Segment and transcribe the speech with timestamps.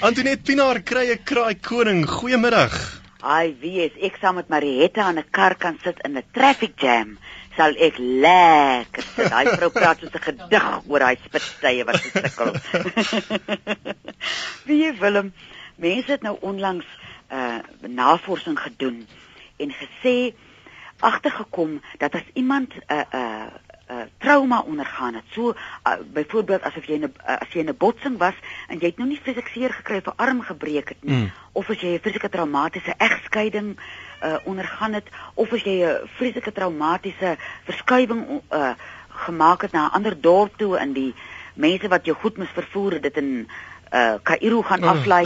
[0.00, 2.06] Antoinette Pinaar kry 'n kraai koning.
[2.06, 2.74] Goeiemiddag.
[3.18, 6.78] Ai, wie is ek saam met Marietta aan 'n kar kan sit in 'n traffic
[6.78, 7.18] jam,
[7.56, 9.04] sal ek lekker.
[9.16, 12.54] Daai vrou praat soos 'n gedig oor daai spitstye wat sy sukkel.
[14.70, 15.34] wie Willem,
[15.76, 16.86] mense het nou onlangs
[17.30, 19.06] uh navorsing gedoen
[19.58, 20.32] en gesê
[21.00, 23.50] agtergekom dat as iemand 'n uh, 'n uh,
[23.90, 25.24] uh, trauma ondergaan het.
[25.30, 28.34] So uh, byvoorbeeld asof jy 'n uh, as jy in 'n botsing was
[28.68, 31.32] en jy het nou nie fisiek seer gekry of 'n arm gebreek het nie mm.
[31.52, 33.76] of as jy 'n fisieke traumatiese egskeiding
[34.22, 38.70] uh, ondergaan het of as jy 'n fisieke traumatiese verskywing uh,
[39.08, 41.14] gemaak het na 'n ander dorp toe in die
[41.54, 43.48] mense wat jou goed mis vervoer het dit in
[43.92, 44.88] uh, Kaïro gaan mm.
[44.88, 45.24] aflei.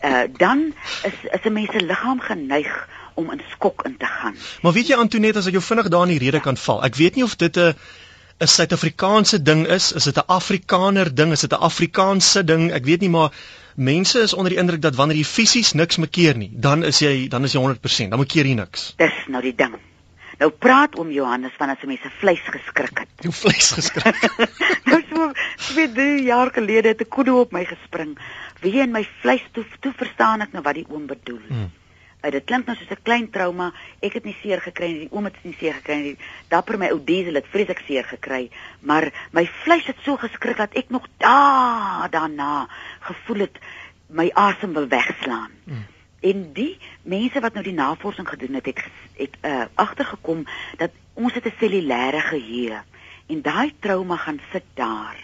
[0.00, 0.72] Uh, dan
[1.02, 4.36] is is 'n mens se liggaam geneig om in skok in te gaan.
[4.62, 6.84] Maar weet jy Antoinette as ek jou vinnig daar in die rede kan val.
[6.84, 7.74] Ek weet nie of dit 'n
[8.40, 12.72] 'n Suid-Afrikaanse ding is, is dit 'n Afrikaner ding, is dit 'n Afrikaanse ding?
[12.72, 13.30] Ek weet nie maar
[13.76, 17.28] mense is onder die indruk dat wanneer jy fisies niks mekeer nie, dan is jy
[17.28, 18.94] dan is jy 100%, dan mekeer jy niks.
[18.96, 19.76] Dis nou die ding.
[20.40, 23.08] Nou praat oom Johannes van as mense vleis geskrik het.
[23.26, 24.22] Jou vleis geskrik.
[24.90, 25.32] nou so
[25.74, 28.16] 2 jaar gelede het 'n kudu op my gespring.
[28.60, 31.44] Wie in my vleis toe toe verstaan ek nou wat die oom bedoel.
[31.48, 31.70] Hmm.
[32.20, 33.72] Uh, dit klink nou soos 'n klein trauma.
[34.00, 34.98] Ek het nie seer gekry nie.
[35.08, 36.16] Die oom het nie seer gekry nie.
[36.48, 40.74] Dapper my ou diesel het vreeslik seer gekry, maar my vleis het so geskrik dat
[40.74, 42.68] ek nog da daarna
[43.00, 43.58] gevoel het
[44.08, 45.50] my asem wil wegslaan.
[45.64, 45.86] Mm.
[46.20, 48.84] En die mense wat nou die navorsing gedoen het, het
[49.16, 50.44] het uh, agtergekom
[50.76, 52.80] dat ons het 'n cellulêre geheue
[53.26, 55.16] en daai trauma gaan sit daar.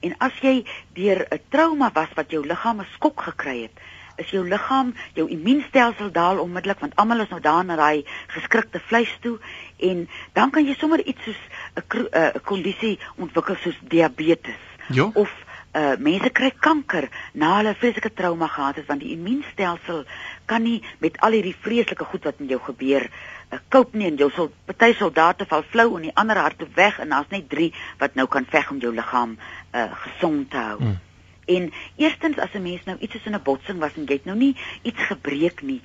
[0.00, 3.76] En as jy deur 'n trauma was wat jou liggaam 'n skok gekry het,
[4.16, 8.80] is jou liggaam, jou immuunstelsel daal onmiddellik want almal is nou daar na daai geskrikte
[8.88, 9.38] vleis toe
[9.78, 11.40] en dan kan jy sommer iets soos
[11.76, 15.10] 'n kondisie ontwikkel soos diabetes jo?
[15.14, 15.30] of
[15.72, 20.02] uh mense kry kanker na hulle vreeslike trauma gehad het want die immuunstelsel
[20.44, 24.18] kan nie met al hierdie vreeslike goed wat met jou gebeur uh, cope nie en
[24.20, 27.70] jou sal party soldate val flou en die ander harte weg en daar's net 3
[28.04, 29.38] wat nou kan veg om jou liggaam
[29.72, 30.78] uh gesond te hou.
[30.82, 31.00] Hmm.
[31.44, 34.24] En eerstens as 'n mens nou iets is in 'n botsing was en jy het
[34.24, 35.80] nou nie iets gebreek nie,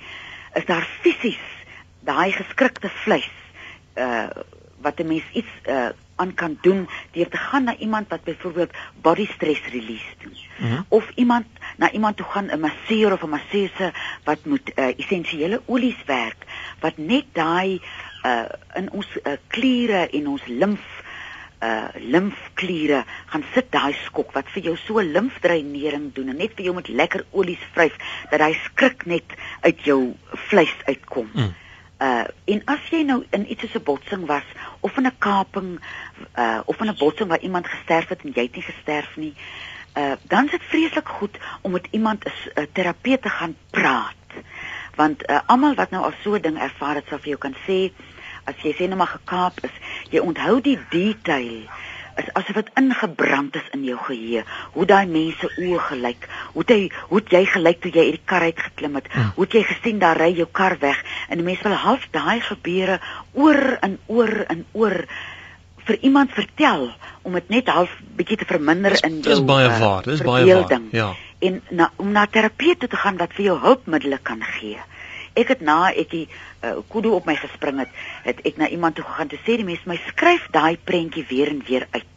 [0.54, 1.44] is daar fisies
[2.00, 3.30] daai geskrikte vleis
[3.96, 4.28] uh
[4.80, 5.88] wat 'n mens iets uh
[6.18, 8.70] aan kan doen deur te gaan na iemand wat byvoorbeeld
[9.00, 10.36] body stress release doen.
[10.58, 10.84] Mm -hmm.
[10.88, 11.46] Of iemand
[11.76, 13.92] na iemand toe gaan 'n masseur of 'n masseuse
[14.24, 16.44] wat moet uh, essensiële olies werk
[16.80, 17.80] wat net daai
[18.24, 18.44] uh
[18.74, 21.02] in ons uh, kliere en ons limf
[21.60, 26.68] uh limfkliere gaan sit daai skok wat vir jou so limfdreinering doen en net vir
[26.68, 27.96] jou met lekker olies vryf
[28.30, 29.34] dat hy skrik net
[29.66, 29.98] uit jou
[30.50, 31.30] vleis uitkom.
[31.34, 31.54] Mm.
[31.98, 34.46] Uh en as jy nou in iets soos 'n botsing was
[34.80, 35.80] of in 'n kaping
[36.38, 39.34] uh of in 'n botsing waar iemand gesterf het en jy het nie gesterf nie,
[39.96, 44.14] uh dan is dit vreeslik goed om met iemand 'n terapeut te gaan praat.
[44.94, 47.56] Want uh almal wat nou al so 'n ding ervaar het sal vir jou kan
[47.66, 47.90] sê
[48.48, 49.78] as jy sê net maar gekaap is,
[50.12, 51.68] jy onthou die detail
[52.18, 54.42] is asof dit ingebrand is in jou geheue.
[54.74, 56.26] Hoe daai mense oë gelyk,
[56.56, 56.78] hoe jy
[57.12, 59.10] hoe jy gelyk toe jy uit die kar uit geklim het.
[59.12, 59.30] Hmm.
[59.36, 60.98] Hoe jy gesien daar ry jou kar weg
[61.28, 62.98] en die mense wil half daai gebeure
[63.38, 64.98] oor en oor en oor
[65.88, 66.90] vir iemand vertel
[67.22, 70.22] om dit net half bietjie te verminder dis, in jou Dis baie uh, waar, dis
[70.26, 70.80] baie waar.
[70.92, 71.12] Ja.
[71.38, 74.80] En na, om na terapeute te gaan wat vir jou hulpmiddels kan gee
[75.40, 77.92] ek het na ek die uh, kudu op my gespring het,
[78.26, 81.52] het ek na iemand toe gegaan te sê die mense my skryf daai prentjie weer
[81.52, 82.14] en weer uit.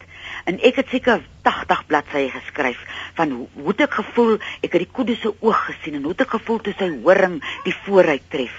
[0.49, 2.79] En ek het seker 80 bladsye geskryf
[3.17, 6.33] van hoe, hoe ek gevoel, ek het die kudu se oog gesien en hoe ek
[6.37, 8.55] gevoel toe sy horing die vooruit tref.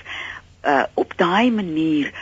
[0.62, 2.12] Uh op daai manier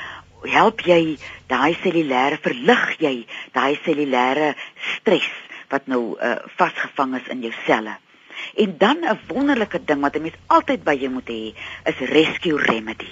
[0.49, 1.19] help jy
[1.53, 3.15] daai cellulêre verlig jy
[3.53, 4.55] daai cellulêre
[4.97, 5.29] stres
[5.71, 7.99] wat nou uh, vasgevang is in jou selle.
[8.55, 11.55] En dan 'n wonderlike ding wat 'n mens altyd by jou moet hê,
[11.85, 13.09] is rescue remedy.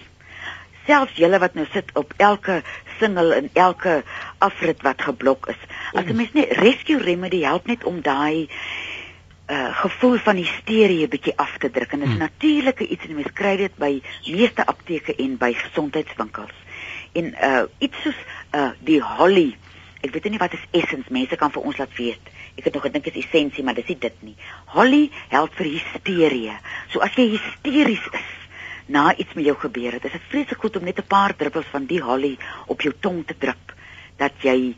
[0.87, 2.63] Selfs julle wat nou sit op elke
[2.99, 4.03] single en elke
[4.39, 5.61] afrit wat geblok is.
[5.93, 8.49] As 'n mens net rescue remedy help net om daai
[9.49, 12.23] uh gevoel van hysterie bietjie af te druk en dit is hmm.
[12.23, 16.57] natuurlike iets en mense kry dit by meeste apteke en by gesondheidswinkels.
[17.13, 18.19] En uh iets soos
[18.53, 19.57] uh die holly
[19.99, 22.31] Ek weet nie wat is essence mense kan vir ons laat weet.
[22.59, 24.35] Ek het nog gedink is essensie, maar dis nie dit nie.
[24.75, 26.57] Holly help vir hysterie.
[26.93, 28.29] So as jy hysteries is
[28.89, 31.71] na iets met jou gebeur het, is dit vreeslik goed om net 'n paar druppels
[31.71, 33.75] van die holly op jou tong te drup
[34.17, 34.75] dat jy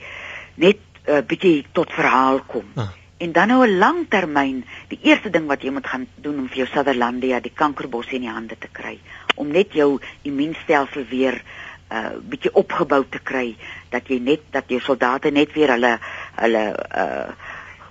[0.56, 2.66] net 'n uh, eh, bietjie tot verhaal kom.
[2.76, 2.90] Ah.
[3.18, 6.56] En dan nou 'n langtermyn, die eerste ding wat jy moet gaan doen om vir
[6.56, 8.98] jou Sutherlandia, die kankerbos in die hande te kry,
[9.36, 11.42] om net jou immuunstelsel weer
[11.90, 13.56] uh bietjie opgebou te kry
[13.90, 15.98] dat jy net dat jou soldate net weer hulle
[16.36, 16.64] hulle
[16.96, 17.30] uh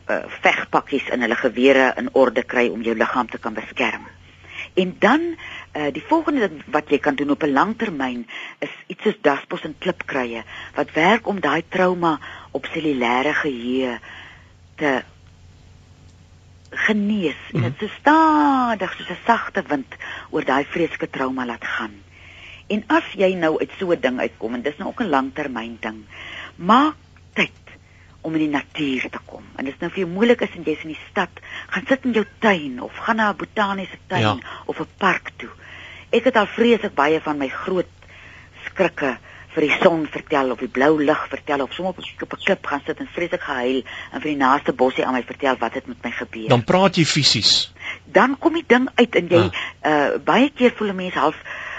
[0.09, 4.07] uh, vegpakkies in hulle gewere in orde kry om jou liggaam te kan beskerm.
[4.73, 8.27] En dan uh, die volgende ding wat jy kan doen op 'n langtermyn
[8.59, 10.43] is iets soos daspos en klipkruie
[10.75, 12.19] wat werk om daai trauma
[12.51, 13.99] op cellulêre geheue
[14.75, 15.03] te
[16.69, 17.63] genees mm -hmm.
[17.63, 19.95] en dit so stadig soos 'n sagte wind
[20.29, 21.93] oor daai vreeslike trauma laat gaan.
[22.67, 25.77] En as jy nou uit so 'n ding uitkom en dis nou ook 'n langtermyn
[25.79, 26.05] ding,
[26.55, 26.95] maak
[27.33, 27.68] tyd
[28.21, 29.43] om in die natuur te kom.
[29.55, 32.17] En dit is nou vir jou moeilik as jy's in die stad, gaan sit in
[32.17, 34.37] jou tuin of gaan na 'n botaniese tuin ja.
[34.65, 35.49] of 'n park toe.
[36.11, 37.87] Ek het al vreeslik baie van my groot
[38.65, 39.17] skrikke
[39.53, 42.81] vir die son vertel of die blou lig vertel of sommer op 'n klip gaan
[42.85, 43.83] sit en vreeslik gehuil
[44.13, 46.49] en vir die naaste bossie aan my vertel wat het met my gebeur.
[46.49, 47.73] Dan praat jy fisies.
[48.05, 49.51] Dan kom die ding uit en jy ja.
[49.83, 51.35] uh baie keer voel 'n mens half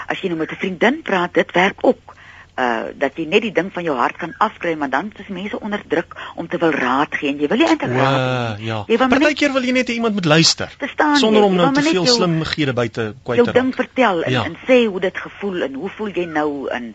[0.07, 2.15] as jy nou met 'n vriendin praat, dit werk ook
[2.61, 5.59] uh dat jy net die ding van jou hart kan afkry maar dan is mense
[5.59, 8.67] onder druk om te wil raad gee en jy wil nie eintlik raad nie.
[8.67, 8.83] Ja.
[8.85, 12.73] Partykeer wil jy net iemand moet luister verstaan, sonder om nou te veel jou, slimhede
[12.73, 13.55] buite kwyt te raak.
[13.55, 14.43] Jou ding vertel en, ja.
[14.45, 16.93] en sê hoe dit gevoel en hoe voel jy nou in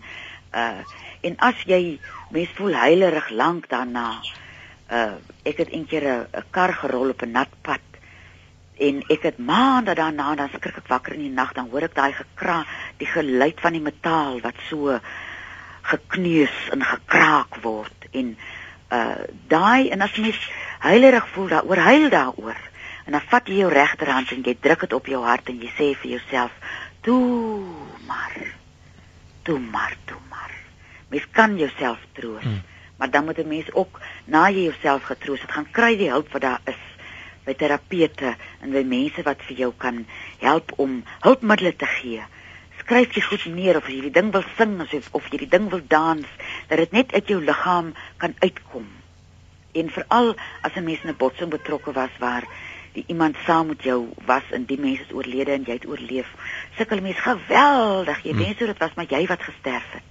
[0.54, 0.70] uh
[1.26, 1.98] en as jy
[2.30, 4.20] mens voel heilerig lank daarna.
[4.92, 7.80] Uh ek het eendag 'n kar gerol op 'n nat pad
[8.78, 11.94] en ek het maande daarna dan skrik ek wakker in die nag dan hoor ek
[11.96, 12.58] daai gekra
[13.00, 14.98] die geluid van die metaal wat so
[15.91, 18.37] gekneus en gekraak word en
[18.94, 20.38] uh daai en as mens
[20.85, 22.61] heilerig voel daaroor huil daaroor
[23.06, 25.71] en dan vat jy jou regterhand en jy druk dit op jou hart en jy
[25.75, 26.55] sê vir jouself
[27.06, 27.62] toe
[28.06, 28.37] maar
[29.47, 30.55] toe maar toe maar
[31.11, 32.62] mens kan jouself troos hmm.
[32.99, 36.33] maar dan moet 'n mens ook na jy jouself getroos het gaan kry die hulp
[36.33, 36.83] wat daar is
[37.44, 40.06] by terapeute en by mense wat vir jou kan
[40.38, 42.23] help om hulpmiddels te gee
[42.87, 45.67] skryf jy goed neer of jy die ding wil sing of of jy die ding
[45.73, 46.27] wil dans
[46.71, 47.91] dat dit net uit jou liggaam
[48.23, 48.87] kan uitkom.
[49.75, 52.47] En veral as 'n mens in 'n botsing betrokke was waar
[52.94, 56.29] die iemand saam met jou was en die mens is oorlede en jy het oorleef.
[56.77, 58.23] Sukkel mens geweldig.
[58.23, 58.67] Jy wens hmm.
[58.67, 60.09] dit was maar jy wat gesterf het.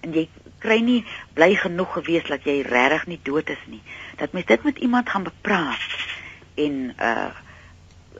[0.00, 0.28] En jy
[0.58, 3.82] kry nie bly genoeg gewees dat jy regtig nie dood is nie.
[4.16, 5.80] Dat mens dit met iemand gaan bepraat
[6.54, 7.30] en uh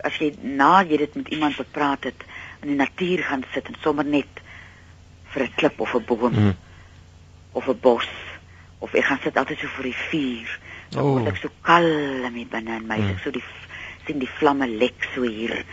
[0.05, 2.25] as jy na jy dit met iemand bepraat het,
[2.63, 4.43] in die natuur gaan sit en sommer net
[5.33, 6.55] vir 'n klip of 'n boom mm.
[7.53, 8.09] of 'n bos
[8.79, 10.59] of ek gaan sit altyd so vir die vuur.
[10.91, 11.13] Dan oh.
[11.13, 12.99] word ek so kalm hier binne in my.
[12.99, 13.11] Mm.
[13.11, 13.45] Ek so die
[14.07, 15.65] sien die vlamme lek so hier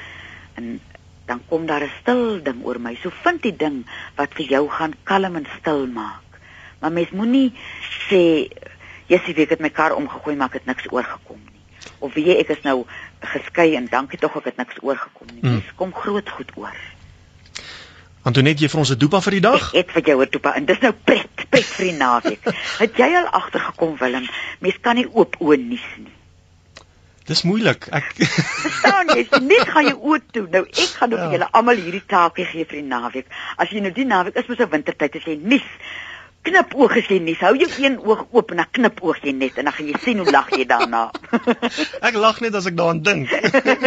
[0.56, 0.80] en
[1.26, 2.96] dan kom daar 'n stil ding oor my.
[2.96, 3.86] So vind die ding
[4.16, 6.24] wat vir jou gaan kalm en stil maak.
[6.80, 7.54] Maar mens moenie
[8.10, 8.50] sê
[9.08, 11.55] Jessie, ek het my kar omgegooi maar ek het niks oorgekom nie.
[12.06, 12.84] Of weet jy ek is nou
[13.34, 15.42] geskei en dankie tog ek het niks oorgekom nie.
[15.42, 15.78] Dis mm.
[15.80, 16.84] kom groot goed oor.
[18.25, 19.69] Antoinette, jy vir ons 'n dopa vir die dag?
[19.69, 22.46] Ek het vir jou 'n dopa en dis nou pret, pret vir die naweek.
[22.84, 24.30] het jy al agtergekom Willem,
[24.60, 26.13] mens kan nie oop oë nies nie.
[27.25, 27.88] Dis moeilik.
[27.90, 28.10] Ek
[28.66, 30.48] verstaan jy, net gaan jy oop toe.
[30.50, 31.25] Nou ek gaan nou ja.
[31.25, 33.30] vir julle almal hierdie taakie gee vir die naweek.
[33.58, 35.66] As jy nou die naweek is mos 'n wintertyd as jy nies
[36.45, 37.36] knip oog as jy nie.
[37.39, 40.01] Hou jou een oog oop en dan knip oog jy net en dan gaan jy
[40.03, 41.07] sien hoe lag jy daarna.
[42.07, 43.33] ek lag net as ek daaraan dink.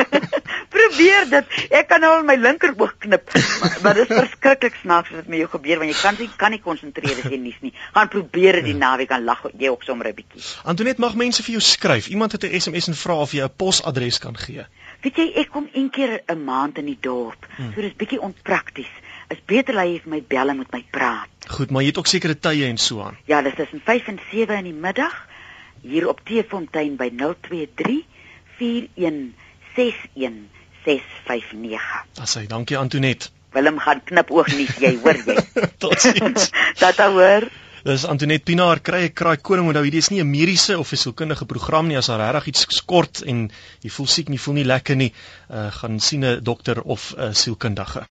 [0.74, 1.56] Probeer dit.
[1.80, 3.32] Ek kan nou al my linker oog knip.
[3.84, 6.62] Maar dit is verskriklik snaaks wat met jou gebeur want jy kan nie kan nie
[6.64, 7.72] konsentreer as jy nie nie.
[7.94, 8.82] Gaan probeer dit die ja.
[8.84, 10.44] naweek aan lag jy ook sommer 'n bietjie.
[10.64, 12.08] Antoinette mag mense vir jou skryf.
[12.08, 14.66] Iemand het 'n SMS en vra of jy 'n posadres kan gee.
[15.02, 17.46] Weet jy, ek kom een keer 'n maand in die dorp.
[17.56, 17.72] Hmm.
[17.74, 18.90] So dis bietjie onprakties
[19.28, 21.37] is beter hy vir my bel en met my praat.
[21.48, 23.16] Goed, maar jy het ook sekere tye en so aan.
[23.30, 25.26] Ja, dis tussen 5 en 7 in die middag
[25.80, 28.04] hier op Teefontein by 023
[28.58, 28.60] 4161659.
[32.20, 33.30] Asai, dankie Antonet.
[33.56, 35.36] Willem gaan knip oog nie, jy hoor jy.
[35.82, 36.50] Totsiens.
[36.82, 37.48] Dat hoor.
[37.86, 40.98] Dis Antonet Pinaar kry ek kraai koning onthou hierdie is nie 'n mediese of 'n
[40.98, 43.50] sielkundige program nie as daar regtig iets skort en
[43.80, 45.12] jy voel siek nie voel nie lekker nie
[45.48, 48.04] uh, gaan sien 'n dokter of 'n sielkundige